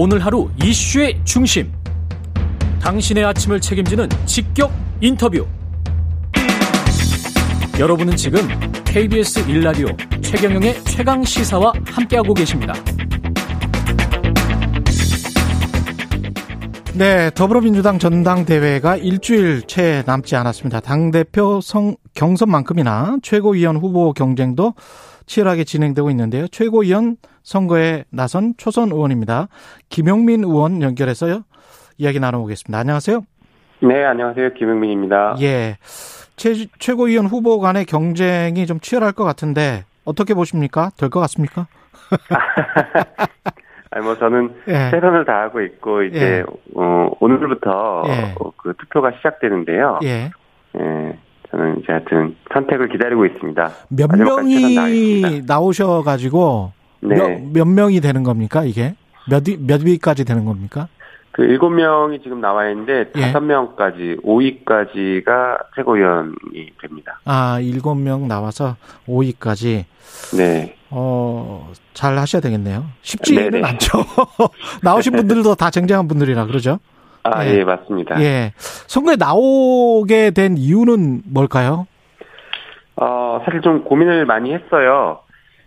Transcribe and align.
오늘 0.00 0.24
하루 0.24 0.48
이슈의 0.62 1.20
중심. 1.24 1.72
당신의 2.80 3.24
아침을 3.24 3.60
책임지는 3.60 4.08
직격 4.26 4.70
인터뷰. 5.00 5.44
여러분은 7.80 8.14
지금 8.14 8.38
KBS 8.84 9.44
1라디오 9.46 10.22
최경영의 10.22 10.84
최강 10.84 11.24
시사와 11.24 11.72
함께하고 11.84 12.32
계십니다. 12.32 12.74
네, 16.94 17.32
더불어민주당 17.34 17.98
전당대회가 17.98 18.94
일주일 18.94 19.62
채 19.62 20.04
남지 20.06 20.36
않았습니다. 20.36 20.78
당대표 20.78 21.60
성, 21.60 21.96
경선만큼이나 22.14 23.16
최고위원 23.24 23.76
후보 23.78 24.12
경쟁도 24.12 24.74
치열하게 25.28 25.64
진행되고 25.64 26.10
있는데요. 26.10 26.48
최고위원 26.48 27.16
선거에 27.42 28.04
나선 28.10 28.54
초선 28.56 28.90
의원입니다. 28.90 29.48
김용민 29.90 30.42
의원 30.42 30.82
연결해서요. 30.82 31.42
이야기 31.98 32.18
나눠보겠습니다. 32.18 32.78
안녕하세요. 32.78 33.20
네, 33.82 34.04
안녕하세요. 34.04 34.54
김용민입니다. 34.54 35.36
예. 35.40 35.76
최, 36.36 36.54
최고위원 36.78 37.26
후보 37.26 37.60
간의 37.60 37.84
경쟁이 37.84 38.66
좀 38.66 38.80
치열할 38.80 39.12
것 39.12 39.24
같은데 39.24 39.84
어떻게 40.04 40.34
보십니까? 40.34 40.90
될 40.96 41.10
것 41.10 41.20
같습니까? 41.20 41.66
아니 43.90 44.04
뭐 44.04 44.16
저는 44.18 44.54
예. 44.68 44.90
최선을 44.90 45.24
다하고 45.24 45.60
있고 45.62 46.02
이제 46.02 46.18
예. 46.20 46.44
어, 46.74 47.10
오늘부터 47.20 48.04
예. 48.08 48.34
어, 48.40 48.52
그 48.56 48.74
투표가 48.78 49.12
시작되는데요. 49.18 50.00
예. 50.04 50.30
예. 51.48 51.50
저는 51.50 51.80
이제 51.80 51.92
하여튼 51.92 52.36
선택을 52.52 52.88
기다리고 52.88 53.26
있습니다. 53.26 53.70
몇 53.88 54.10
명이 54.16 55.42
나오셔가지고 55.46 56.72
네. 57.00 57.16
몇, 57.16 57.40
몇 57.52 57.64
명이 57.68 58.00
되는 58.00 58.22
겁니까 58.22 58.64
이게 58.64 58.94
몇, 59.28 59.42
몇 59.60 59.82
위까지 59.84 60.24
되는 60.24 60.44
겁니까? 60.44 60.88
그 61.32 61.44
일곱 61.44 61.70
명이 61.70 62.20
지금 62.22 62.40
나와 62.40 62.68
있는데 62.68 63.10
예. 63.14 63.20
다섯 63.20 63.40
명까지 63.40 64.16
5위까지가 64.24 65.58
최고위원이 65.76 66.72
됩니다. 66.82 67.20
아 67.24 67.60
일곱 67.60 67.94
명 67.94 68.26
나와서 68.26 68.76
5위까지. 69.06 69.84
네. 70.36 70.74
어, 70.90 71.70
잘 71.94 72.18
하셔야 72.18 72.40
되겠네요. 72.42 72.86
쉽지는 73.02 73.50
네네. 73.50 73.68
않죠. 73.68 73.98
나오신 74.82 75.12
분들도 75.12 75.54
다 75.54 75.70
쟁쟁한 75.70 76.08
분들이라 76.08 76.46
그러죠. 76.46 76.80
아, 77.34 77.46
예. 77.46 77.58
예, 77.58 77.64
맞습니다. 77.64 78.20
예. 78.22 78.52
선거에 78.56 79.16
나오게 79.16 80.30
된 80.32 80.56
이유는 80.56 81.22
뭘까요? 81.32 81.86
어, 82.96 83.42
사실 83.44 83.60
좀 83.60 83.84
고민을 83.84 84.26
많이 84.26 84.52
했어요. 84.52 85.20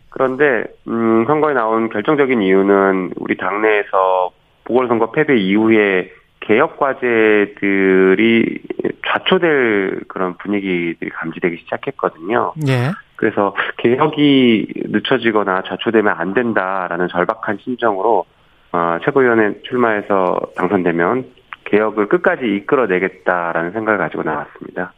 그런데, 0.09 0.65
음, 0.87 1.25
선거에 1.25 1.53
나온 1.53 1.89
결정적인 1.89 2.41
이유는 2.41 3.11
우리 3.17 3.37
당내에서 3.37 4.31
보궐선거 4.65 5.11
패배 5.11 5.37
이후에 5.37 6.11
개혁 6.41 6.77
과제들이 6.77 8.59
좌초될 9.07 10.01
그런 10.07 10.35
분위기들이 10.37 11.09
감지되기 11.11 11.57
시작했거든요. 11.63 12.53
예. 12.67 12.91
그래서 13.15 13.55
개혁이 13.77 14.67
늦춰지거나 14.87 15.63
좌초되면 15.67 16.13
안 16.17 16.33
된다라는 16.33 17.07
절박한 17.09 17.59
심정으로 17.63 18.25
어, 18.73 18.97
최고위원회 19.03 19.61
출마해서 19.63 20.39
당선되면 20.55 21.25
개혁을 21.71 22.07
끝까지 22.09 22.45
이끌어내겠다라는 22.45 23.71
생각을 23.71 23.97
가지고 23.97 24.23
나왔습니다. 24.23 24.93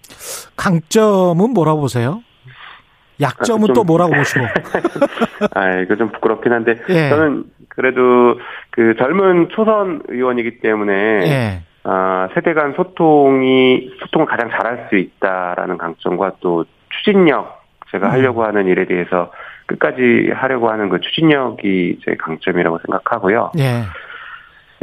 강점은 0.58 1.52
뭐라고 1.54 1.82
보세요? 1.82 2.22
약점은 3.22 3.70
아, 3.70 3.74
또 3.74 3.84
뭐라고 3.84 4.14
보시고? 4.14 4.44
아, 5.54 5.80
이거 5.80 5.96
좀 5.96 6.12
부끄럽긴 6.12 6.52
한데 6.52 6.80
예. 6.90 7.10
저는 7.10 7.46
그래도 7.70 8.40
그 8.72 8.96
젊은 8.98 9.50
초선 9.50 10.02
의원이기 10.08 10.60
때문에 10.60 10.94
예. 10.94 11.64
아, 11.84 12.30
세대 12.34 12.54
간 12.54 12.74
소통이 12.74 13.92
소통을 14.00 14.26
가장 14.26 14.50
잘할 14.50 14.88
수 14.90 14.96
있다라는 14.96 15.78
강점과 15.78 16.34
또 16.40 16.66
추진력 16.90 17.62
제가 17.92 18.08
음. 18.08 18.12
하려고 18.12 18.44
하는 18.44 18.66
일에 18.68 18.86
대해서 18.86 19.32
끝까지 19.68 20.32
하려고 20.34 20.70
하는 20.70 20.90
그 20.90 21.00
추진력이 21.00 22.00
제 22.04 22.16
강점이라고 22.16 22.80
생각하고요. 22.86 23.52
예. 23.60 23.84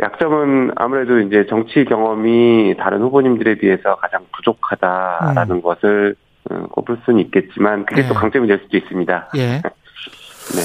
약점은 0.00 0.72
아무래도 0.76 1.20
이제 1.20 1.46
정치 1.48 1.84
경험이 1.84 2.74
다른 2.78 3.00
후보님들에 3.02 3.56
비해서 3.56 3.96
가장 3.96 4.24
부족하다라는 4.36 5.56
음. 5.56 5.62
것을 5.62 6.16
어, 6.50 6.66
꼽을 6.70 6.98
수는 7.04 7.20
있겠지만 7.20 7.84
그게 7.84 8.02
예. 8.02 8.08
또 8.08 8.14
강점이 8.14 8.48
될 8.48 8.60
수도 8.62 8.76
있습니다. 8.76 9.28
예. 9.36 9.46
네. 10.56 10.62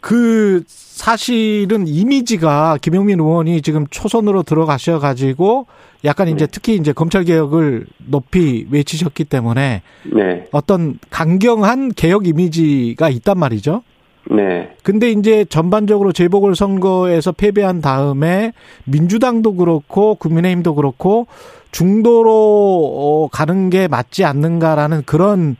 그 0.00 0.62
사실은 0.66 1.86
이미지가 1.86 2.78
김용민 2.80 3.20
의원이 3.20 3.62
지금 3.62 3.86
초선으로 3.88 4.42
들어가셔 4.42 4.98
가지고 4.98 5.66
약간 6.04 6.28
이제 6.28 6.46
네. 6.46 6.50
특히 6.50 6.74
이제 6.76 6.92
검찰 6.92 7.24
개혁을 7.24 7.86
높이 8.06 8.66
외치셨기 8.70 9.24
때문에 9.24 9.82
네. 10.04 10.46
어떤 10.52 10.98
강경한 11.10 11.90
개혁 11.90 12.26
이미지가 12.26 13.08
있단 13.08 13.38
말이죠. 13.38 13.82
네. 14.30 14.74
근데 14.82 15.10
이제 15.10 15.44
전반적으로 15.44 16.12
재보궐 16.12 16.54
선거에서 16.54 17.32
패배한 17.32 17.80
다음에 17.80 18.52
민주당도 18.84 19.56
그렇고 19.56 20.14
국민의힘도 20.14 20.74
그렇고 20.74 21.26
중도로 21.70 22.30
어, 22.32 23.28
가는 23.28 23.70
게 23.70 23.88
맞지 23.88 24.24
않는가라는 24.24 25.02
그런 25.04 25.56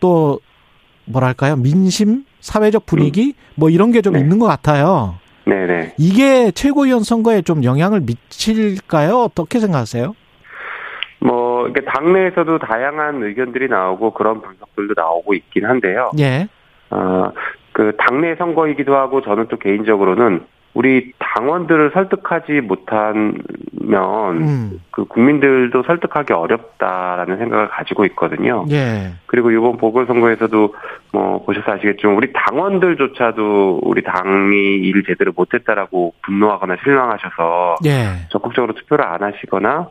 또 0.00 0.40
뭐랄까요 1.04 1.56
민심 1.56 2.24
사회적 2.40 2.86
분위기 2.86 3.28
음. 3.28 3.32
뭐 3.54 3.70
이런 3.70 3.92
게좀 3.92 4.14
네. 4.14 4.20
있는 4.20 4.38
것 4.38 4.46
같아요. 4.46 5.16
네네. 5.44 5.94
이게 5.98 6.50
최고위원 6.50 7.02
선거에 7.02 7.42
좀 7.42 7.64
영향을 7.64 8.00
미칠까요? 8.00 9.22
어떻게 9.22 9.60
생각하세요? 9.60 10.14
뭐, 11.20 11.66
이게 11.68 11.80
당내에서도 11.80 12.58
다양한 12.58 13.22
의견들이 13.22 13.68
나오고 13.68 14.12
그런 14.12 14.40
분석들도 14.40 14.94
나오고 14.96 15.34
있긴 15.34 15.64
한데요. 15.64 16.10
예. 16.18 16.48
어, 16.90 17.32
그 17.78 17.92
당내 17.96 18.34
선거이기도 18.34 18.96
하고 18.96 19.20
저는 19.22 19.46
또 19.46 19.56
개인적으로는 19.56 20.40
우리 20.74 21.12
당원들을 21.20 21.92
설득하지 21.94 22.60
못하면 22.62 23.36
음. 23.86 24.80
그 24.90 25.04
국민들도 25.04 25.84
설득하기 25.84 26.32
어렵다라는 26.32 27.38
생각을 27.38 27.68
가지고 27.68 28.04
있거든요. 28.06 28.64
예. 28.70 29.12
그리고 29.26 29.52
이번 29.52 29.76
보궐선거에서도 29.76 30.74
뭐 31.12 31.44
보셔서 31.44 31.70
아시겠지만 31.70 32.16
우리 32.16 32.32
당원들조차도 32.32 33.82
우리 33.84 34.02
당이 34.02 34.78
일을 34.78 35.04
제대로 35.06 35.30
못했다라고 35.36 36.14
분노하거나 36.22 36.78
실망하셔서 36.82 37.76
예. 37.86 38.26
적극적으로 38.30 38.72
투표를 38.74 39.06
안 39.06 39.22
하시거나 39.22 39.88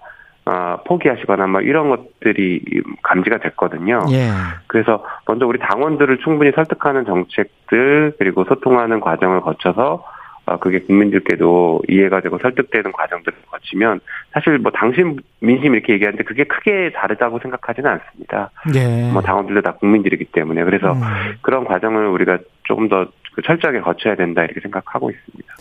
아, 0.50 0.78
포기하시거나 0.86 1.48
뭐 1.48 1.62
이런 1.62 1.90
것들이 1.90 2.62
감지가 3.04 3.40
됐거든요. 3.40 4.06
예. 4.12 4.30
그래서 4.68 5.04
먼저 5.28 5.46
우리 5.46 5.60
당원들을 5.60 6.20
충분히 6.20 6.52
설득하는 6.52 7.04
정책들 7.06 8.14
그리고 8.18 8.46
소통하는 8.46 9.02
과정을 9.02 9.42
거쳐서 9.42 10.06
아, 10.46 10.56
그게 10.58 10.80
국민들께도 10.80 11.82
이해가 11.90 12.22
되고 12.22 12.38
설득되는 12.38 12.94
과정들을 12.94 13.38
거치면 13.52 14.00
사실 14.32 14.58
뭐 14.60 14.72
당신 14.72 15.18
민심 15.42 15.74
이렇게 15.74 15.92
얘기하는데 15.92 16.24
그게 16.24 16.46
크게 16.46 16.92
다르다고 16.96 17.40
생각하지는 17.40 17.92
않습니다. 17.92 18.52
네. 18.74 19.12
뭐 19.12 19.22
당원들도 19.22 19.62
다 19.62 19.74
국민들이기 19.74 20.26
때문에 20.32 20.64
그래서 20.64 20.94
음. 20.94 21.02
그런 21.42 21.66
과정을 21.66 22.08
우리가 22.08 22.38
조금 22.64 22.88
더그 22.88 23.42
철저하게 23.44 23.82
거쳐야 23.82 24.16
된다 24.16 24.46
이렇게 24.46 24.62
생각하고 24.62 25.12
있습니다. 25.12 25.54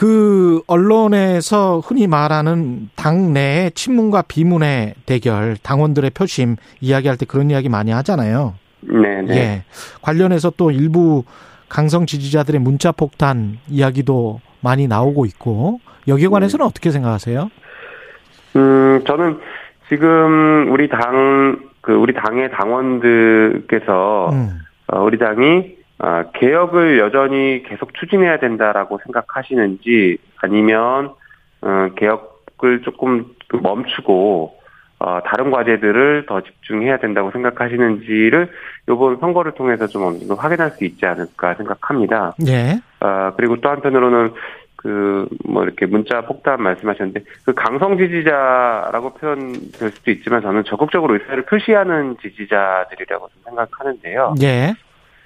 그 0.00 0.62
언론에서 0.66 1.80
흔히 1.80 2.06
말하는 2.06 2.88
당내 2.96 3.70
친문과 3.74 4.22
비문의 4.22 4.94
대결, 5.04 5.58
당원들의 5.62 6.12
표심 6.12 6.56
이야기할 6.80 7.18
때 7.18 7.26
그런 7.26 7.50
이야기 7.50 7.68
많이 7.68 7.90
하잖아요. 7.90 8.54
네, 8.80 9.20
네. 9.20 9.36
예. 9.36 9.64
관련해서 10.00 10.52
또 10.56 10.70
일부 10.70 11.24
강성 11.68 12.06
지지자들의 12.06 12.62
문자 12.62 12.92
폭탄 12.92 13.58
이야기도 13.68 14.40
많이 14.62 14.88
나오고 14.88 15.26
있고 15.26 15.80
여기에 16.08 16.28
관해서는 16.28 16.64
네. 16.64 16.66
어떻게 16.70 16.90
생각하세요? 16.90 17.50
음, 18.56 19.04
저는 19.06 19.38
지금 19.90 20.72
우리 20.72 20.88
당, 20.88 21.58
그 21.82 21.92
우리 21.92 22.14
당의 22.14 22.50
당원들께서 22.52 24.30
음. 24.32 24.60
어, 24.86 25.02
우리 25.02 25.18
당이 25.18 25.79
어, 26.02 26.30
개혁을 26.32 26.98
여전히 26.98 27.62
계속 27.62 27.92
추진해야 27.94 28.38
된다라고 28.38 28.98
생각하시는지 29.04 30.16
아니면 30.40 31.12
어, 31.60 31.88
개혁을 31.94 32.82
조금 32.82 33.34
멈추고 33.52 34.58
어, 34.98 35.20
다른 35.24 35.50
과제들을 35.50 36.24
더 36.26 36.40
집중해야 36.42 36.98
된다고 36.98 37.30
생각하시는지를 37.30 38.50
이번 38.88 39.18
선거를 39.18 39.52
통해서 39.52 39.86
좀 39.86 40.04
어느 40.04 40.18
정도 40.18 40.34
확인할 40.34 40.70
수 40.72 40.84
있지 40.84 41.04
않을까 41.04 41.54
생각합니다. 41.54 42.34
예. 42.46 42.80
어, 43.00 43.32
그리고 43.36 43.60
또 43.60 43.68
한편으로는 43.68 44.32
그, 44.76 45.28
뭐, 45.44 45.62
이렇게 45.62 45.84
문자 45.84 46.22
폭탄 46.22 46.62
말씀하셨는데, 46.62 47.20
그 47.44 47.52
강성 47.52 47.98
지지자라고 47.98 49.12
표현될 49.12 49.90
수도 49.90 50.10
있지만 50.10 50.40
저는 50.40 50.64
적극적으로 50.64 51.14
의사를 51.14 51.42
표시하는 51.44 52.16
지지자들이라고 52.22 53.28
생각하는데요. 53.44 54.36
예. 54.42 54.72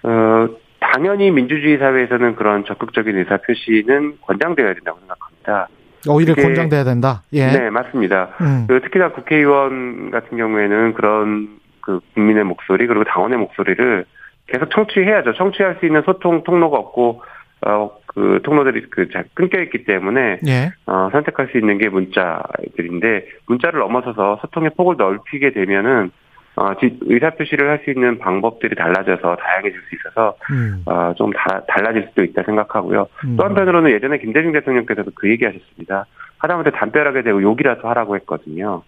어, 0.03 0.49
당연히 0.93 1.31
민주주의 1.31 1.79
사회에서는 1.79 2.37
그런 2.37 2.65
적극적인 2.65 3.17
의사 3.17 3.39
표시는 3.39 4.19
권장되어야 4.23 4.75
된다고 4.75 4.99
생각합니다. 5.01 5.69
오히려 6.09 6.35
권장돼야 6.35 6.85
된다. 6.85 7.23
예. 7.33 7.47
네, 7.47 7.71
맞습니다. 7.71 8.31
음. 8.41 8.67
그 8.69 8.81
특히나 8.83 9.13
국회의원 9.13 10.11
같은 10.11 10.37
경우에는 10.37 10.93
그런 10.95 11.49
그 11.81 12.01
국민의 12.15 12.45
목소리 12.45 12.87
그리고 12.87 13.05
당원의 13.05 13.39
목소리를 13.39 14.05
계속 14.47 14.71
청취해야죠. 14.71 15.35
청취할 15.35 15.77
수 15.81 15.87
있는 15.87 16.03
소통 16.03 16.43
통로가 16.45 16.79
없고 16.79 17.23
어그 17.63 18.41
통로들이 18.45 18.83
그 18.91 19.09
끊겨 19.33 19.61
있기 19.63 19.85
때문에 19.85 20.41
예. 20.47 20.73
어 20.87 21.09
선택할 21.13 21.49
수 21.51 21.59
있는 21.59 21.79
게 21.79 21.89
문자들인데 21.89 23.27
문자를 23.47 23.81
넘어서서 23.81 24.39
소통의 24.43 24.71
폭을 24.77 24.97
넓히게 24.99 25.53
되면은 25.53 26.11
어, 26.57 26.73
의사 27.03 27.31
표시를 27.31 27.69
할 27.69 27.81
수 27.85 27.91
있는 27.91 28.19
방법들이 28.19 28.75
달라져서 28.77 29.37
다양해질 29.37 29.81
수 29.89 29.95
있어서, 29.97 30.37
음. 30.51 30.83
어, 30.87 31.13
좀 31.17 31.33
다, 31.33 31.63
달라질 31.67 32.07
수도 32.09 32.23
있다 32.23 32.43
생각하고요. 32.45 33.09
음. 33.25 33.37
또 33.37 33.45
한편으로는 33.45 33.91
예전에 33.91 34.19
김대중 34.19 34.53
대통령께서도 34.53 35.11
그 35.15 35.29
얘기 35.29 35.45
하셨습니다. 35.45 36.07
하다못해 36.39 36.71
담벼락에 36.71 37.23
대고 37.23 37.43
욕이라도 37.43 37.89
하라고 37.89 38.17
했거든요. 38.17 38.83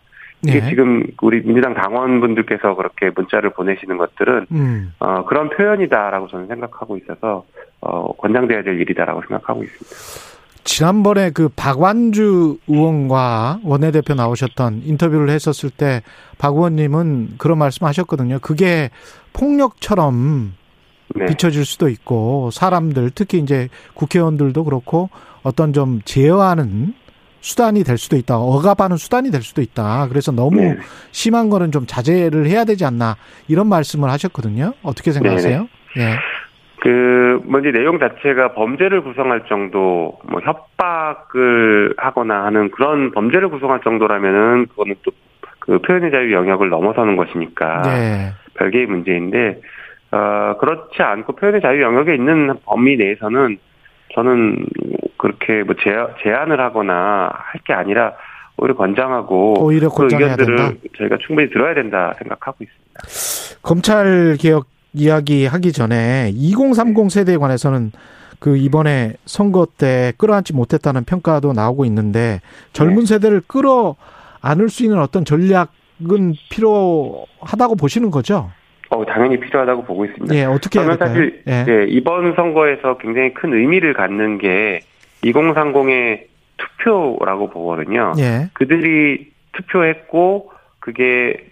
이게 0.47 0.61
네. 0.61 0.69
지금 0.69 1.05
우리 1.23 1.43
민주당 1.43 1.75
당원분들께서 1.75 2.75
그렇게 2.77 3.11
문자를 3.15 3.51
보내시는 3.51 3.97
것들은, 3.97 4.47
음. 4.53 4.93
어, 5.01 5.25
그런 5.25 5.49
표현이다라고 5.51 6.29
저는 6.29 6.47
생각하고 6.47 6.97
있어서, 6.99 7.45
어, 7.81 8.13
권장돼야 8.13 8.63
될 8.63 8.81
일이다라고 8.81 9.23
생각하고 9.23 9.65
있습니다. 9.65 10.36
지난번에 10.67 11.31
그 11.31 11.49
박완주 11.49 12.59
의원과 12.69 13.61
원내대표 13.63 14.15
나오셨던 14.15 14.83
인터뷰를 14.85 15.31
했었을 15.31 15.71
때 15.71 16.03
박 16.39 16.55
의원님은 16.55 17.35
그런 17.39 17.59
말씀 17.59 17.87
하셨거든요. 17.87 18.39
그게 18.41 18.91
폭력처럼 19.33 20.55
네. 21.15 21.27
비춰질 21.27 21.65
수도 21.65 21.89
있고 21.89 22.51
사람들 22.51 23.11
특히 23.15 23.39
이제 23.39 23.69
국회의원들도 23.95 24.65
그렇고 24.65 25.09
어떤 25.43 25.73
좀 25.73 26.01
제어하는 26.05 26.95
수단이 27.41 27.85
될 27.85 27.97
수도 27.97 28.17
있다. 28.17 28.39
억압하는 28.39 28.97
수단이 28.97 29.31
될 29.31 29.43
수도 29.43 29.63
있다. 29.63 30.09
그래서 30.09 30.33
너무 30.33 30.61
네. 30.61 30.77
심한 31.13 31.49
거는 31.49 31.71
좀 31.71 31.87
자제를 31.87 32.49
해야 32.49 32.65
되지 32.65 32.85
않나 32.85 33.17
이런 33.47 33.69
말씀을 33.69 34.11
하셨거든요. 34.11 34.75
어떻게 34.83 35.13
생각하세요? 35.13 35.69
네. 35.97 36.03
예. 36.03 36.17
그 36.87 37.43
먼저 37.45 37.71
내용 37.73 37.99
자체가 37.99 38.53
범죄를 38.53 39.03
구성할 39.03 39.47
정도, 39.49 40.19
뭐 40.29 40.41
협박을 40.41 41.95
하거나 41.97 42.45
하는 42.45 42.71
그런 42.71 43.11
범죄를 43.11 43.49
구성할 43.49 43.81
정도라면은 43.83 44.67
그거는 44.67 44.95
또 45.03 45.13
그 45.67 45.79
표현의 45.81 46.13
자유 46.13 46.33
영역을 46.33 46.69
넘어서는 46.69 47.17
것이니까 47.17 47.83
네. 47.83 48.33
별개의 48.55 48.87
문제인데 48.87 49.61
어 50.13 50.57
그렇지 50.59 51.03
않고 51.03 51.35
표현의 51.35 51.61
자유 51.61 51.83
영역에 51.83 52.15
있는 52.15 52.55
범위 52.65 52.97
내에서는 52.97 53.59
저는 54.15 54.65
그렇게 55.19 55.65
뭐 55.65 55.75
제한, 56.23 56.53
을 56.53 56.61
하거나 56.61 57.29
할 57.33 57.61
게 57.65 57.73
아니라 57.73 58.13
오히려 58.59 58.77
권장하고 58.77 59.65
오히려 59.65 59.89
그 59.89 60.05
의견들을 60.05 60.57
된다? 60.57 60.73
저희가 60.97 61.19
충분히 61.27 61.51
들어야 61.51 61.75
된다 61.75 62.15
생각하고 62.19 62.59
있습니다. 62.63 63.59
검찰 63.63 64.37
개혁 64.41 64.67
이야기하기 64.97 65.73
전에 65.73 66.31
2030 66.35 67.11
세대에 67.11 67.37
관해서는 67.37 67.93
그 68.39 68.57
이번에 68.57 69.15
선거 69.25 69.67
때 69.67 70.13
끌어안지 70.17 70.55
못했다는 70.55 71.05
평가도 71.05 71.53
나오고 71.53 71.85
있는데 71.85 72.41
젊은 72.73 73.01
네. 73.01 73.07
세대를 73.07 73.43
끌어 73.47 73.97
안을 74.41 74.69
수 74.69 74.85
있는 74.85 74.99
어떤 74.99 75.25
전략은 75.25 76.35
필요하다고 76.51 77.77
보시는 77.77 78.11
거죠? 78.11 78.51
어, 78.91 79.05
당연히 79.05 79.39
필요하다고 79.41 79.85
보고 79.85 80.05
있습니다. 80.05 80.35
예, 80.35 80.45
어떻게 80.45 80.79
해야 80.79 80.89
될까요? 80.89 81.09
사실 81.09 81.43
예. 81.47 81.65
네, 81.65 81.87
이번 81.89 82.35
선거에서 82.35 82.99
굉장히 82.99 83.35
큰 83.35 83.53
의미를 83.53 83.95
갖는 83.95 84.39
게 84.39 84.81
2030의 85.25 86.27
투표라고 86.57 87.51
보거든요. 87.51 88.13
예. 88.19 88.49
그들이 88.53 89.33
투표했고 89.53 90.53
그게 90.79 91.51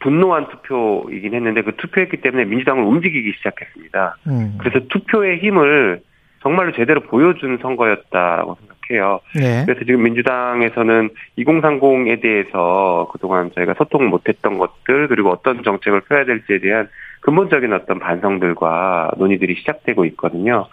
분노한 0.00 0.48
투표이긴 0.48 1.34
했는데 1.34 1.62
그 1.62 1.76
투표했기 1.76 2.18
때문에 2.18 2.44
민주당을 2.44 2.84
움직이기 2.84 3.32
시작했습니다. 3.38 4.16
음. 4.28 4.58
그래서 4.58 4.86
투표의 4.88 5.38
힘을 5.38 6.00
정말로 6.40 6.72
제대로 6.72 7.00
보여준 7.00 7.58
선거였다라고 7.60 8.56
생각해요. 8.88 9.20
네. 9.34 9.64
그래서 9.66 9.84
지금 9.84 10.04
민주당에서는 10.04 11.10
2030에 11.38 12.22
대해서 12.22 13.08
그동안 13.12 13.50
저희가 13.54 13.74
소통 13.74 14.08
못했던 14.08 14.58
것들 14.58 15.08
그리고 15.08 15.30
어떤 15.30 15.62
정책을 15.62 16.02
펴야 16.02 16.24
될지에 16.24 16.60
대한 16.60 16.88
근본적인 17.20 17.72
어떤 17.72 17.98
반성들과 17.98 19.12
논의들이 19.18 19.56
시작되고 19.56 20.04
있거든요. 20.06 20.68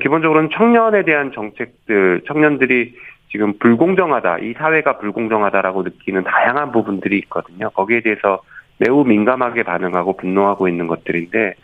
기본적으로는 0.00 0.50
청년에 0.50 1.04
대한 1.04 1.30
정책들, 1.32 2.22
청년들이 2.26 2.96
지금 3.28 3.58
불공정하다, 3.58 4.38
이 4.38 4.52
사회가 4.54 4.98
불공정하다라고 4.98 5.82
느끼는 5.82 6.24
다양한 6.24 6.72
부분들이 6.72 7.18
있거든요. 7.18 7.70
거기에 7.70 8.00
대해서 8.00 8.40
매우 8.78 9.04
민감하게 9.04 9.62
반응하고 9.62 10.16
분노하고 10.16 10.68
있는 10.68 10.86
것들인데 10.86 11.54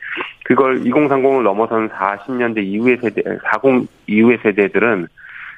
그걸 0.45 0.81
2030을 0.81 1.43
넘어선 1.43 1.89
40년대 1.91 2.65
이후의 2.65 2.99
세대, 2.99 3.23
40 3.53 3.89
이후의 4.07 4.39
세대들은 4.43 5.09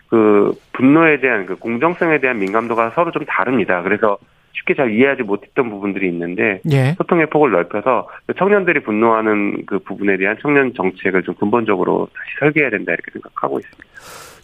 그 0.09 0.53
분노에 0.73 1.21
대한 1.21 1.47
그 1.47 1.57
공정성에 1.57 2.19
대한 2.19 2.39
민감도가 2.39 2.91
서로 2.91 3.11
좀 3.11 3.25
다릅니다. 3.25 3.83
그래서 3.83 4.19
쉽게 4.53 4.75
잘 4.75 4.93
이해하지 4.93 5.23
못했던 5.23 5.71
부분들이 5.71 6.09
있는데 6.09 6.61
예. 6.71 6.93
소통의 6.97 7.27
폭을 7.27 7.51
넓혀서 7.51 8.09
청년들이 8.39 8.81
분노하는 8.81 9.67
그 9.67 9.79
부분에 9.81 10.17
대한 10.17 10.37
청년 10.41 10.73
정책을 10.75 11.23
좀 11.25 11.35
근본적으로 11.35 12.09
다시 12.15 12.31
설계해야 12.41 12.71
된다 12.71 12.93
이렇게 12.93 13.11
생각하고 13.13 13.59
있습니다. 13.59 13.85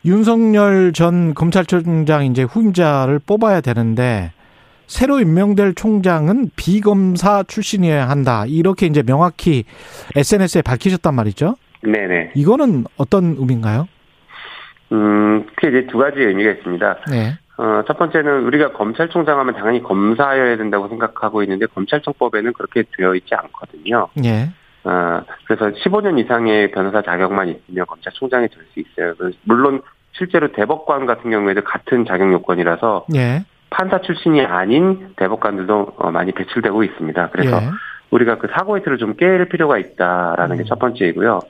윤석열 0.04 0.92
전 0.92 1.34
검찰총장 1.34 2.24
이제 2.26 2.42
후임자를 2.42 3.20
뽑아야 3.26 3.60
되는데 3.60 4.32
새로 4.86 5.20
임명될 5.20 5.74
총장은 5.74 6.50
비검사 6.56 7.44
출신이어야 7.44 8.08
한다. 8.08 8.44
이렇게 8.46 8.86
이제 8.86 9.02
명확히 9.02 9.64
SNS에 10.16 10.62
밝히셨단 10.62 11.14
말이죠. 11.14 11.56
네네. 11.82 12.32
이거는 12.34 12.84
어떤 12.96 13.36
의미인가요? 13.38 13.86
음, 14.92 15.46
크게 15.54 15.68
이제 15.68 15.86
두 15.86 15.98
가지 15.98 16.18
의미가 16.18 16.50
있습니다. 16.50 16.96
네. 17.10 17.38
어, 17.58 17.84
첫 17.86 17.98
번째는 17.98 18.44
우리가 18.46 18.72
검찰총장 18.72 19.38
하면 19.38 19.54
당연히 19.54 19.82
검사여야 19.82 20.56
된다고 20.56 20.88
생각하고 20.88 21.42
있는데 21.42 21.66
검찰청법에는 21.66 22.52
그렇게 22.54 22.82
되어 22.96 23.14
있지 23.14 23.34
않거든요. 23.34 24.08
네. 24.14 24.50
어, 24.84 25.22
그래서 25.46 25.70
15년 25.78 26.18
이상의 26.18 26.70
변호사 26.70 27.02
자격만 27.02 27.48
있으면 27.48 27.86
검찰총장이 27.86 28.48
될 28.48 28.64
수 28.72 28.80
있어요. 28.80 29.14
물론 29.44 29.82
실제로 30.12 30.52
대법관 30.52 31.06
같은 31.06 31.30
경우에도 31.30 31.62
같은 31.62 32.04
자격 32.04 32.32
요건이라서 32.32 33.06
네. 33.08 33.44
판사 33.70 34.00
출신이 34.00 34.42
아닌 34.42 35.14
대법관들도 35.16 35.94
어, 35.96 36.10
많이 36.10 36.32
배출되고 36.32 36.82
있습니다. 36.82 37.30
그래서 37.30 37.56
예. 37.56 37.68
우리가 38.10 38.38
그 38.38 38.48
사고 38.52 38.76
이틀을 38.76 38.98
좀깰 38.98 39.48
필요가 39.50 39.78
있다라는 39.78 40.56
음. 40.56 40.62
게첫 40.62 40.78
번째이고요. 40.78 41.40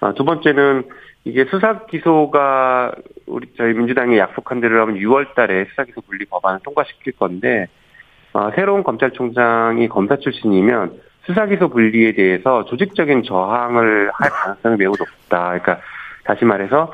어, 0.00 0.14
두 0.14 0.24
번째는 0.24 0.84
이게 1.24 1.44
수사 1.46 1.86
기소가 1.86 2.92
우리 3.26 3.46
저희 3.56 3.72
민주당이 3.72 4.18
약속한 4.18 4.60
대로 4.60 4.80
하면 4.82 4.96
6월 4.96 5.34
달에 5.34 5.66
수사 5.70 5.84
기소 5.84 6.00
분리 6.02 6.24
법안을 6.26 6.60
통과시킬 6.64 7.14
건데 7.14 7.68
어, 8.34 8.50
새로운 8.54 8.82
검찰총장이 8.82 9.88
검사 9.88 10.16
출신이면 10.16 11.00
수사 11.24 11.46
기소 11.46 11.68
분리에 11.68 12.12
대해서 12.12 12.64
조직적인 12.64 13.22
저항을 13.22 14.10
할 14.12 14.30
가능성이 14.30 14.76
매우 14.76 14.92
높다. 14.98 15.46
그러니까 15.48 15.78
다시 16.24 16.44
말해서 16.44 16.92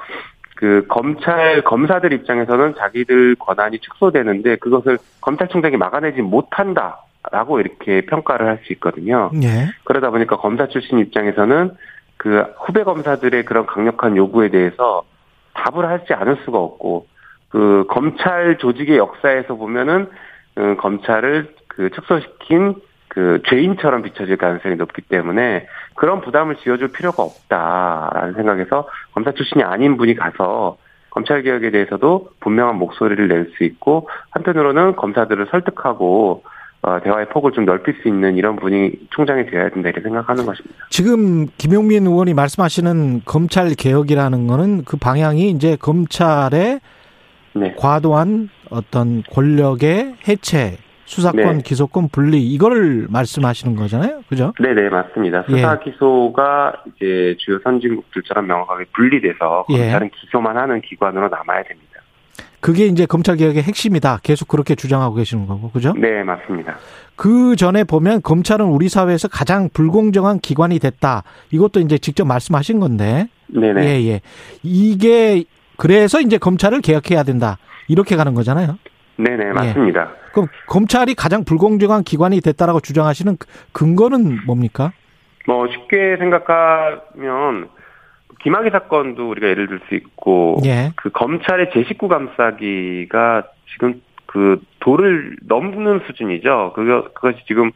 그 0.56 0.86
검찰 0.88 1.62
검사들 1.62 2.12
입장에서는 2.12 2.74
자기들 2.76 3.36
권한이 3.36 3.78
축소되는데 3.78 4.56
그것을 4.56 4.98
검찰총장이 5.20 5.76
막아내지 5.76 6.20
못한다 6.20 7.04
라고 7.30 7.60
이렇게 7.60 8.02
평가를 8.02 8.46
할 8.46 8.58
수 8.64 8.72
있거든요. 8.74 9.30
예. 9.42 9.68
그러다 9.84 10.10
보니까 10.10 10.36
검사 10.36 10.66
출신 10.68 10.98
입장에서는 10.98 11.72
그 12.16 12.44
후배 12.58 12.82
검사들의 12.82 13.44
그런 13.44 13.66
강력한 13.66 14.16
요구에 14.16 14.48
대해서 14.48 15.04
답을 15.54 15.88
하지 15.88 16.12
않을 16.12 16.38
수가 16.44 16.58
없고 16.58 17.06
그 17.48 17.86
검찰 17.88 18.58
조직의 18.58 18.98
역사에서 18.98 19.54
보면은 19.54 20.08
그 20.54 20.76
검찰을 20.76 21.54
그 21.68 21.90
축소시킨 21.90 22.74
그 23.08 23.42
죄인처럼 23.48 24.02
비춰질 24.02 24.36
가능성이 24.36 24.76
높기 24.76 25.02
때문에 25.02 25.66
그런 25.94 26.20
부담을 26.20 26.56
지어줄 26.56 26.92
필요가 26.92 27.22
없다라는 27.22 28.34
생각에서 28.34 28.88
검사 29.14 29.32
출신이 29.32 29.62
아닌 29.64 29.96
분이 29.96 30.14
가서 30.14 30.76
검찰 31.10 31.42
개혁에 31.42 31.70
대해서도 31.70 32.30
분명한 32.40 32.76
목소리를 32.76 33.26
낼 33.28 33.50
수 33.56 33.64
있고 33.64 34.08
한편으로는 34.30 34.96
검사들을 34.96 35.48
설득하고 35.50 36.44
어, 36.82 37.00
대화의 37.02 37.30
폭을 37.30 37.50
좀 37.52 37.64
넓힐 37.64 37.96
수 38.02 38.08
있는 38.08 38.36
이런 38.36 38.54
분이 38.54 38.92
총장이 39.10 39.46
되어야 39.46 39.70
된다 39.70 39.88
이렇게 39.88 40.00
생각하는 40.00 40.46
것입니다. 40.46 40.76
지금 40.90 41.48
김용민 41.58 42.06
의원이 42.06 42.34
말씀하시는 42.34 43.22
검찰 43.24 43.70
개혁이라는 43.70 44.46
거는 44.46 44.84
그 44.84 44.96
방향이 44.96 45.50
이제 45.50 45.76
검찰의 45.80 46.80
네. 47.54 47.74
과도한 47.76 48.48
어떤 48.70 49.22
권력의 49.32 50.14
해체 50.28 50.78
수사권, 51.08 51.56
네. 51.56 51.62
기소권 51.62 52.10
분리 52.10 52.42
이거를 52.42 53.06
말씀하시는 53.08 53.74
거잖아요, 53.76 54.22
그죠? 54.28 54.52
네, 54.60 54.74
네 54.74 54.90
맞습니다. 54.90 55.42
수사 55.48 55.78
예. 55.80 55.90
기소가 55.90 56.74
이제 56.86 57.34
주요 57.38 57.58
선진국들처럼 57.64 58.46
명확하게 58.46 58.84
분리돼서 58.94 59.64
예. 59.70 59.78
검찰은 59.78 60.10
기소만 60.10 60.58
하는 60.58 60.82
기관으로 60.82 61.28
남아야 61.28 61.62
됩니다. 61.62 61.88
그게 62.60 62.86
이제 62.86 63.06
검찰 63.06 63.36
개혁의 63.36 63.62
핵심이다. 63.62 64.18
계속 64.22 64.48
그렇게 64.48 64.74
주장하고 64.74 65.14
계시는 65.14 65.46
거고, 65.46 65.70
그죠? 65.70 65.94
네, 65.96 66.22
맞습니다. 66.24 66.76
그 67.16 67.56
전에 67.56 67.84
보면 67.84 68.20
검찰은 68.20 68.66
우리 68.66 68.88
사회에서 68.88 69.28
가장 69.28 69.70
불공정한 69.72 70.40
기관이 70.40 70.78
됐다. 70.78 71.22
이것도 71.50 71.80
이제 71.80 71.96
직접 71.98 72.26
말씀하신 72.26 72.80
건데. 72.80 73.28
네네. 73.46 73.82
예, 73.82 74.08
예. 74.08 74.20
이게 74.62 75.44
그래서 75.76 76.20
이제 76.20 76.36
검찰을 76.36 76.80
개혁해야 76.80 77.22
된다. 77.22 77.58
이렇게 77.86 78.16
가는 78.16 78.34
거잖아요. 78.34 78.76
네네, 79.18 79.48
예. 79.48 79.52
맞습니다. 79.52 80.02
예. 80.02 80.28
그럼 80.32 80.48
검찰이 80.66 81.14
가장 81.14 81.44
불공정한 81.44 82.04
기관이 82.04 82.40
됐다라고 82.40 82.80
주장하시는 82.80 83.36
근거는 83.72 84.46
뭡니까? 84.46 84.92
뭐 85.46 85.66
쉽게 85.68 86.16
생각하면 86.18 87.68
김학의 88.40 88.70
사건도 88.70 89.30
우리가 89.30 89.48
예를 89.48 89.66
들 89.66 89.80
수 89.88 89.94
있고 89.94 90.60
예. 90.64 90.92
그 90.96 91.10
검찰의 91.10 91.70
제 91.72 91.84
식구 91.84 92.08
감싸기가 92.08 93.44
지금 93.72 94.00
그 94.26 94.60
도를 94.80 95.36
넘는 95.42 96.02
수준이죠. 96.06 96.72
그거 96.76 97.08
그것이 97.14 97.38
지금 97.46 97.72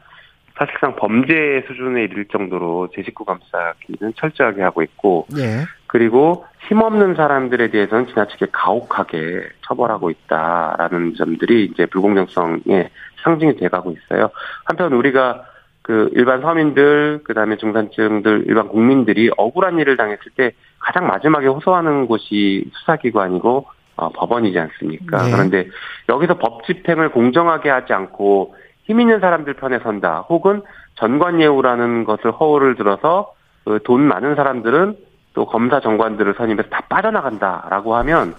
사실상 0.56 0.94
범죄 0.96 1.64
수준에 1.66 2.04
이를 2.04 2.26
정도로 2.26 2.88
제 2.94 3.02
식구 3.02 3.24
감싸기는 3.24 4.12
철저하게 4.16 4.62
하고 4.62 4.82
있고 4.82 5.26
예. 5.36 5.64
그리고 5.92 6.46
힘없는 6.68 7.16
사람들에 7.16 7.68
대해서는 7.68 8.06
지나치게 8.06 8.46
가혹하게 8.50 9.42
처벌하고 9.60 10.08
있다라는 10.08 11.16
점들이 11.18 11.66
이제 11.66 11.84
불공정성의 11.84 12.88
상징이 13.22 13.56
돼가고 13.56 13.92
있어요. 13.92 14.30
한편 14.64 14.94
우리가 14.94 15.44
그 15.82 16.08
일반 16.14 16.40
서민들 16.40 17.20
그 17.24 17.34
다음에 17.34 17.58
중산층들 17.58 18.44
일반 18.46 18.68
국민들이 18.68 19.30
억울한 19.36 19.80
일을 19.80 19.98
당했을 19.98 20.32
때 20.34 20.52
가장 20.78 21.06
마지막에 21.06 21.46
호소하는 21.46 22.06
곳이 22.06 22.64
수사기관이고 22.72 23.66
어, 23.96 24.08
법원이지 24.12 24.58
않습니까? 24.58 25.24
네. 25.24 25.30
그런데 25.30 25.68
여기서 26.08 26.38
법 26.38 26.64
집행을 26.64 27.10
공정하게 27.10 27.68
하지 27.68 27.92
않고 27.92 28.54
힘 28.84 28.98
있는 28.98 29.20
사람들 29.20 29.54
편에 29.54 29.80
선다. 29.80 30.20
혹은 30.30 30.62
전관예우라는 30.94 32.04
것을 32.04 32.30
허울을 32.30 32.76
들어서 32.76 33.34
그 33.64 33.78
돈 33.84 34.00
많은 34.00 34.36
사람들은 34.36 34.96
또 35.34 35.46
검사 35.46 35.80
정관들을 35.80 36.34
선임해서 36.34 36.68
다 36.68 36.82
빠져나간다라고 36.88 37.96
하면 37.96 38.34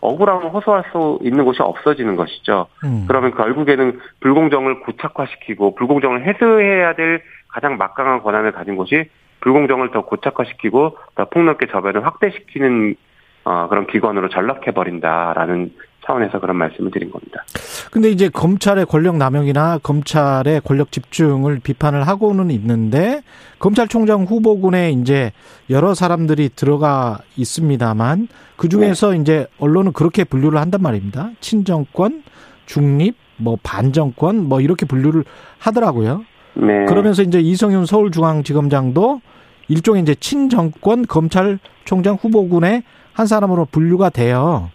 억울함을 0.00 0.50
호소할 0.50 0.84
수 0.92 1.18
있는 1.22 1.44
곳이 1.44 1.62
없어지는 1.62 2.16
것이죠. 2.16 2.66
음. 2.84 3.04
그러면 3.08 3.32
결국에는 3.34 3.98
불공정을 4.20 4.80
고착화시키고 4.80 5.74
불공정을 5.74 6.24
해소해야 6.26 6.94
될 6.94 7.22
가장 7.48 7.76
막강한 7.78 8.22
권한을 8.22 8.52
가진 8.52 8.76
곳이 8.76 9.08
불공정을 9.40 9.90
더 9.90 10.04
고착화시키고 10.04 10.98
더 11.14 11.24
폭넓게 11.28 11.66
저변을 11.66 12.04
확대시키는 12.04 12.96
어, 13.44 13.68
그런 13.68 13.86
기관으로 13.86 14.28
전락해버린다라는 14.28 15.72
차원에서 16.06 16.40
그런 16.40 16.56
말씀을 16.56 16.90
드린 16.90 17.10
겁니다. 17.10 17.44
근데 17.90 18.10
이제 18.10 18.28
검찰의 18.28 18.86
권력 18.86 19.16
남용이나 19.16 19.78
검찰의 19.82 20.60
권력 20.62 20.92
집중을 20.92 21.60
비판을 21.60 22.06
하고는 22.06 22.50
있는데 22.50 23.22
검찰총장 23.58 24.24
후보군에 24.24 24.92
이제 24.92 25.32
여러 25.68 25.94
사람들이 25.94 26.50
들어가 26.54 27.18
있습니다만 27.36 28.28
그 28.56 28.68
중에서 28.68 29.10
네. 29.10 29.18
이제 29.18 29.46
언론은 29.58 29.92
그렇게 29.92 30.24
분류를 30.24 30.60
한단 30.60 30.82
말입니다. 30.82 31.30
친정권, 31.40 32.22
중립, 32.66 33.16
뭐 33.36 33.58
반정권 33.62 34.48
뭐 34.48 34.60
이렇게 34.60 34.86
분류를 34.86 35.24
하더라고요. 35.58 36.24
네. 36.54 36.86
그러면서 36.86 37.22
이제 37.22 37.40
이성윤 37.40 37.86
서울중앙지검장도 37.86 39.20
일종의 39.68 40.02
이제 40.02 40.14
친정권 40.14 41.06
검찰총장 41.06 42.16
후보군의 42.20 42.82
한 43.12 43.26
사람으로 43.26 43.66
분류가 43.70 44.10
돼요. 44.10 44.70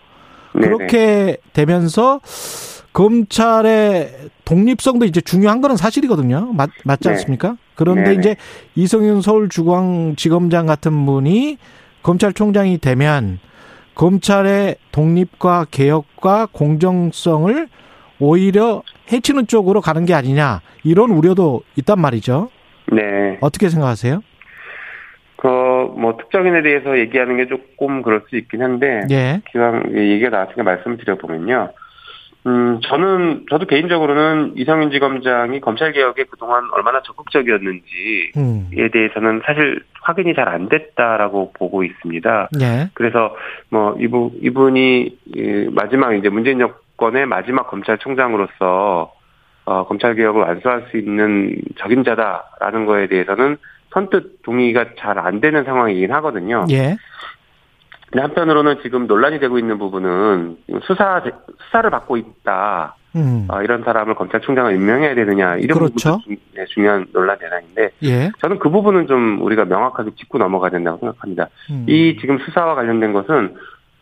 그렇게 0.53 1.37
되면서 1.53 2.19
검찰의 2.93 4.29
독립성도 4.45 5.05
이제 5.05 5.21
중요한 5.21 5.61
거는 5.61 5.77
사실이거든요. 5.77 6.51
맞, 6.53 6.69
맞지 6.83 7.07
네. 7.07 7.09
않습니까? 7.11 7.55
그런데 7.75 8.03
네네. 8.03 8.15
이제 8.15 8.35
이성윤 8.75 9.21
서울중앙지검장 9.21 10.65
같은 10.65 11.05
분이 11.05 11.57
검찰총장이 12.03 12.79
되면 12.79 13.39
검찰의 13.95 14.75
독립과 14.91 15.67
개혁과 15.71 16.47
공정성을 16.51 17.67
오히려 18.19 18.83
해치는 19.11 19.47
쪽으로 19.47 19.81
가는 19.81 20.05
게 20.05 20.13
아니냐 20.13 20.61
이런 20.83 21.11
우려도 21.11 21.63
있단 21.77 21.99
말이죠. 21.99 22.49
네. 22.91 23.37
어떻게 23.41 23.69
생각하세요? 23.69 24.21
그 25.37 25.47
뭐 25.97 26.17
특정인에 26.17 26.61
대해서 26.61 26.97
얘기하는 26.97 27.37
게 27.37 27.47
조금 27.47 28.01
그럴 28.01 28.21
수 28.29 28.35
있긴 28.37 28.61
한데 28.61 29.01
예. 29.11 29.41
기왕 29.51 29.95
얘기가 29.95 30.29
나왔으니까 30.29 30.63
말씀드려 30.63 31.15
보면요. 31.17 31.71
음 32.47 32.79
저는 32.83 33.45
저도 33.51 33.67
개인적으로는 33.67 34.53
이성윤 34.55 34.89
지검장이 34.89 35.59
검찰 35.61 35.91
개혁에 35.91 36.23
그동안 36.23 36.63
얼마나 36.73 37.01
적극적이었는지에 37.03 38.31
음. 38.37 38.69
대해서는 38.91 39.41
사실 39.45 39.83
확인이 40.01 40.33
잘 40.33 40.47
안 40.49 40.67
됐다라고 40.67 41.53
보고 41.53 41.83
있습니다. 41.83 42.49
예. 42.61 42.89
그래서 42.95 43.35
뭐 43.69 43.95
이분 43.99 44.31
이분이 44.41 45.17
마지막 45.71 46.13
이제 46.13 46.29
문재인 46.29 46.57
정권의 46.57 47.27
마지막 47.27 47.69
검찰총장으로서 47.69 49.13
어, 49.65 49.85
검찰 49.85 50.15
개혁을 50.15 50.41
완수할 50.41 50.87
수 50.89 50.97
있는 50.97 51.55
적임자다라는 51.77 52.85
거에 52.85 53.07
대해서는 53.07 53.57
선뜻 53.93 54.41
동의가 54.43 54.85
잘 54.97 55.17
안 55.19 55.41
되는 55.41 55.63
상황이긴 55.63 56.11
하거든요. 56.13 56.65
예. 56.71 56.95
근데 58.09 58.21
한편으로는 58.23 58.79
지금 58.81 59.07
논란이 59.07 59.39
되고 59.39 59.57
있는 59.57 59.77
부분은 59.77 60.57
수사 60.83 61.23
수사를 61.65 61.89
받고 61.89 62.17
있다. 62.17 62.95
음. 63.15 63.45
어, 63.49 63.61
이런 63.61 63.83
사람을 63.83 64.15
검찰총장을 64.15 64.73
임명해야 64.73 65.15
되느냐 65.15 65.57
이런 65.57 65.77
그렇죠. 65.77 66.17
부분도 66.17 66.23
중, 66.23 66.37
네, 66.55 66.65
중요한 66.65 67.05
논란 67.13 67.37
대상인데 67.37 67.91
예. 68.03 68.31
저는 68.41 68.59
그 68.59 68.69
부분은 68.69 69.07
좀 69.07 69.41
우리가 69.41 69.65
명확하게 69.65 70.11
짚고 70.15 70.37
넘어가야 70.37 70.71
된다고 70.71 70.97
생각합니다. 70.99 71.49
음. 71.71 71.85
이 71.87 72.17
지금 72.21 72.37
수사와 72.39 72.75
관련된 72.75 73.11
것은 73.13 73.55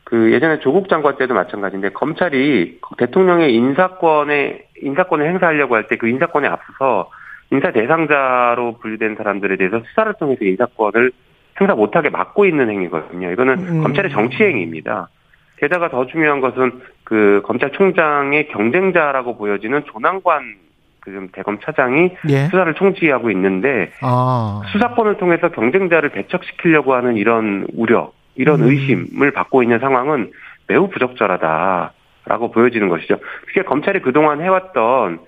그 0.03 0.31
예전에 0.31 0.59
조국 0.59 0.89
장관 0.89 1.17
때도 1.17 1.33
마찬가지인데 1.35 1.89
검찰이 1.89 2.79
대통령의 2.97 3.53
인사권에 3.53 4.68
인사권을 4.81 5.27
행사하려고 5.27 5.75
할 5.75 5.87
때 5.87 5.97
그 5.97 6.07
인사권에 6.07 6.47
앞서서 6.47 7.09
인사 7.51 7.71
대상자로 7.71 8.77
분류된 8.81 9.15
사람들에 9.15 9.55
대해서 9.57 9.81
수사를 9.87 10.13
통해서 10.19 10.45
인사권을 10.45 11.11
행사 11.59 11.75
못하게 11.75 12.09
막고 12.09 12.45
있는 12.45 12.69
행위거든요. 12.69 13.31
이거는 13.31 13.53
음. 13.59 13.83
검찰의 13.83 14.11
정치 14.11 14.43
행위입니다. 14.43 15.09
게다가 15.57 15.89
더 15.89 16.05
중요한 16.07 16.39
것은 16.41 16.81
그 17.03 17.41
검찰총장의 17.45 18.47
경쟁자라고 18.49 19.37
보여지는 19.37 19.83
조남관 19.85 20.55
그 21.01 21.27
대검 21.33 21.59
차장이 21.59 22.11
예. 22.29 22.45
수사를 22.45 22.73
총지하고 22.75 23.31
있는데 23.31 23.91
아. 24.01 24.61
수사권을 24.71 25.17
통해서 25.17 25.49
경쟁자를 25.49 26.09
배척시키려고 26.09 26.93
하는 26.93 27.17
이런 27.17 27.65
우려, 27.73 28.11
이런 28.35 28.61
음. 28.61 28.67
의심을 28.69 29.31
받고 29.31 29.63
있는 29.63 29.79
상황은 29.79 30.31
매우 30.67 30.87
부적절하다 30.87 31.93
라고 32.25 32.51
보여지는 32.51 32.89
것이죠. 32.89 33.17
그게 33.47 33.63
검찰이 33.63 34.01
그동안 34.01 34.41
해왔던 34.41 35.19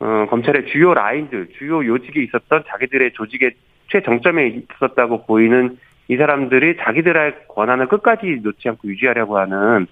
어, 0.00 0.26
검찰의 0.28 0.66
주요 0.66 0.94
라인들, 0.94 1.48
주요 1.58 1.84
요직에 1.86 2.22
있었던 2.24 2.64
자기들의 2.66 3.12
조직의 3.12 3.52
최정점에 3.90 4.62
있었다고 4.74 5.26
보이는 5.26 5.78
이 6.08 6.16
사람들이 6.16 6.76
자기들의 6.78 7.46
권한을 7.48 7.86
끝까지 7.86 8.40
놓지 8.42 8.68
않고 8.68 8.88
유지하려고 8.88 9.38
하는 9.38 9.86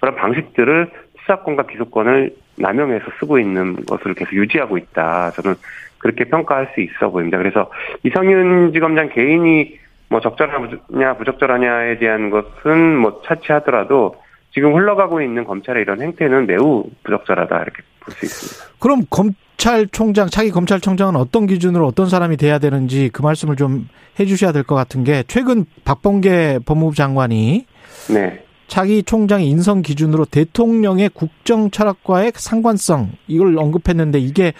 그런 0.00 0.14
방식들을 0.14 0.90
수사권과 1.20 1.66
기소권을 1.66 2.34
남용해서 2.56 3.06
쓰고 3.18 3.38
있는 3.38 3.76
것을 3.86 4.14
계속 4.14 4.34
유지하고 4.34 4.78
있다. 4.78 5.30
저는 5.32 5.56
그렇게 5.98 6.24
평가할 6.24 6.70
수 6.74 6.80
있어 6.80 7.10
보입니다. 7.10 7.38
그래서 7.38 7.70
이성윤 8.02 8.72
지검장 8.72 9.08
개인이 9.08 9.78
뭐 10.08 10.20
적절하냐 10.20 11.16
부적절하냐에 11.16 11.98
대한 11.98 12.30
것은 12.30 12.96
뭐 12.96 13.22
차치하더라도 13.24 14.16
지금 14.56 14.74
흘러가고 14.74 15.20
있는 15.20 15.44
검찰의 15.44 15.82
이런 15.82 16.00
행태는 16.00 16.46
매우 16.46 16.84
부적절하다 17.04 17.56
이렇게 17.56 17.82
볼 18.00 18.14
수 18.14 18.24
있습니다. 18.24 18.76
그럼 18.78 19.02
검찰총장 19.10 20.28
차기 20.30 20.50
검찰총장은 20.50 21.14
어떤 21.16 21.46
기준으로 21.46 21.86
어떤 21.86 22.06
사람이 22.08 22.38
돼야 22.38 22.58
되는지 22.58 23.10
그 23.12 23.20
말씀을 23.20 23.56
좀 23.56 23.86
해주셔야 24.18 24.52
될 24.52 24.62
것 24.64 24.74
같은 24.74 25.04
게 25.04 25.24
최근 25.28 25.66
박범계 25.84 26.60
법무부 26.64 26.94
장관이 26.94 27.66
네. 28.14 28.42
차기 28.66 29.02
총장의 29.02 29.46
인선 29.46 29.82
기준으로 29.82 30.24
대통령의 30.24 31.10
국정 31.10 31.70
철학과의 31.70 32.32
상관성 32.34 33.10
이걸 33.28 33.58
언급했는데 33.58 34.18
이게 34.20 34.54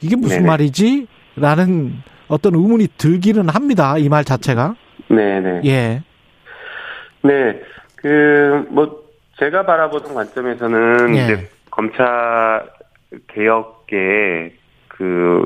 이게 0.00 0.16
무슨 0.16 0.38
네네. 0.38 0.48
말이지?라는 0.48 1.92
어떤 2.26 2.56
의문이 2.56 2.88
들기는 2.98 3.48
합니다. 3.50 3.96
이 3.98 4.08
말 4.08 4.24
자체가. 4.24 4.74
네네. 5.08 5.60
예. 5.64 6.02
네. 7.22 7.60
그, 7.96 8.66
뭐, 8.70 9.07
제가 9.38 9.64
바라보던 9.64 10.14
관점에서는 10.14 11.16
예. 11.16 11.24
이제 11.24 11.48
검찰 11.70 12.68
개혁에 13.28 14.52
그 14.88 15.44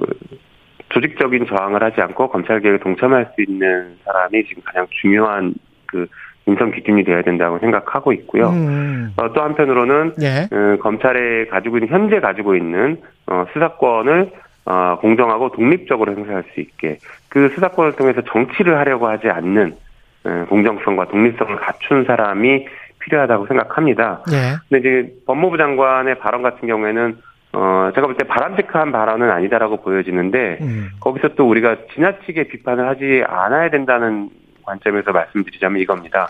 조직적인 0.89 1.47
저항을 1.47 1.83
하지 1.83 2.01
않고 2.01 2.29
검찰 2.29 2.61
개혁에 2.61 2.79
동참할 2.79 3.33
수 3.35 3.43
있는 3.43 3.99
사람이 4.05 4.45
지금 4.47 4.63
가장 4.65 4.87
중요한 4.91 5.55
그 5.87 6.07
인성 6.47 6.73
기준이 6.73 7.05
되어야 7.05 7.23
된다고 7.23 7.59
생각하고 7.59 8.13
있고요. 8.15 8.49
음. 8.51 9.13
어, 9.17 9.33
또 9.33 9.43
한편으로는 9.43 10.15
예. 10.23 10.49
어, 10.51 10.77
검찰에 10.81 11.47
가지고 11.47 11.77
있는 11.77 11.89
현재 11.89 12.19
가지고 12.21 12.57
있는 12.57 13.01
어, 13.27 13.45
수사권을 13.53 14.31
어, 14.65 14.99
공정하고 15.01 15.53
독립적으로 15.53 16.13
행사할 16.13 16.45
수 16.55 16.61
있게 16.61 16.99
그 17.29 17.51
수사권을 17.55 17.93
통해서 17.93 18.23
정치를 18.23 18.77
하려고 18.79 19.07
하지 19.09 19.29
않는 19.29 19.77
어, 20.25 20.47
공정성과 20.49 21.09
독립성을 21.09 21.57
갖춘 21.57 22.05
사람이 22.05 22.67
필요하다고 23.05 23.47
생각합니다. 23.47 24.23
예. 24.33 24.57
근데 24.69 24.79
이제 24.79 25.13
법무부 25.27 25.57
장관의 25.59 26.19
발언 26.19 26.43
같은 26.43 26.67
경우에는 26.69 27.19
어 27.55 27.91
제가 27.95 28.07
볼 28.07 28.17
때 28.17 28.25
바람직한 28.27 28.93
발언은 28.93 29.31
아니다라고 29.31 29.83
보여지는데 29.83 30.59
음. 30.63 30.89
거기서 31.01 31.35
또 31.37 31.49
우리가 31.49 31.77
지나치게 31.95 32.49
비판을 32.49 32.89
하지 32.89 33.25
않아야 33.27 33.69
된다는 33.71 34.31
관점에서 34.65 35.13
말씀드리자면 35.13 35.81
이겁니다. 35.83 36.29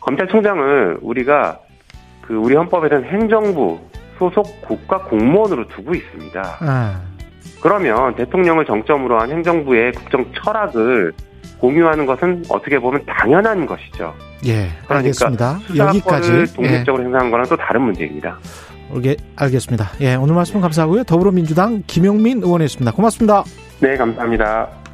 검찰총장을 0.00 0.98
우리가 1.02 1.58
그 2.22 2.34
우리 2.34 2.56
헌법에서는 2.56 3.04
행정부 3.04 3.78
소속 4.18 4.44
국가 4.62 4.98
공무원으로 4.98 5.68
두고 5.68 5.94
있습니다. 5.94 6.42
아. 6.60 7.00
그러면 7.62 8.14
대통령을 8.16 8.64
정점으로 8.64 9.20
한 9.20 9.30
행정부의 9.30 9.92
국정 9.92 10.24
철학을 10.32 11.12
공유하는 11.60 12.06
것은 12.06 12.44
어떻게 12.50 12.78
보면 12.78 13.04
당연한 13.06 13.66
것이죠. 13.66 14.14
예, 14.44 14.68
그러니까 14.84 14.96
알겠습니다. 14.96 15.60
여기까지 15.76 16.54
독립적으로 16.54 17.02
예. 17.02 17.06
행사한 17.06 17.30
거랑 17.30 17.46
또 17.48 17.56
다른 17.56 17.82
문제입니다. 17.82 18.38
예, 19.04 19.16
알겠습니다. 19.36 19.90
예, 20.00 20.14
오늘 20.14 20.34
말씀 20.34 20.60
감사하고요. 20.60 21.04
더불어민주당 21.04 21.82
김용민 21.86 22.42
의원이었습니다. 22.42 22.92
고맙습니다. 22.92 23.44
네, 23.80 23.96
감사합니다. 23.96 24.85